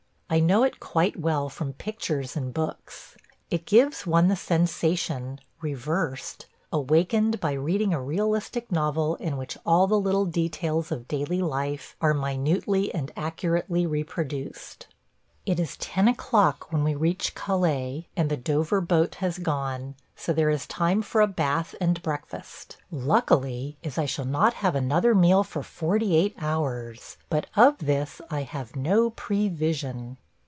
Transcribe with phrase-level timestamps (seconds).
[0.33, 3.17] I know it quite well from pictures and books.
[3.49, 9.87] It gives one the sensation– reversed– awakened by reading a realistic novel in which all
[9.87, 14.87] the little details of daily life are minutely and accurately reproduced.
[15.43, 20.31] It is ten o'clock when we reach Calais, and the Dover boat has gone, so
[20.33, 25.15] there is time for a bath and breakfast– luckily, as I shall not have another
[25.15, 30.17] meal for forty eight hours; but of this I have no prevision.